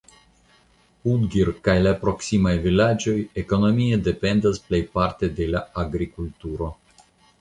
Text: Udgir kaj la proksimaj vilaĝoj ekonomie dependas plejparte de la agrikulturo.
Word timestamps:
Udgir 1.09 1.49
kaj 1.67 1.75
la 1.87 1.91
proksimaj 2.05 2.53
vilaĝoj 2.63 3.15
ekonomie 3.43 4.01
dependas 4.09 4.61
plejparte 4.71 5.31
de 5.41 5.49
la 5.57 5.63
agrikulturo. 5.85 6.75